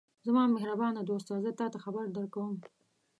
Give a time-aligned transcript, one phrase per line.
[0.25, 1.33] زما مهربانه دوسته!
[1.43, 2.53] زه تاته خبر درکوم.